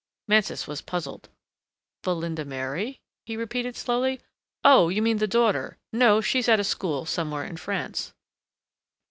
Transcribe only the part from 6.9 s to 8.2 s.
somewhere in France."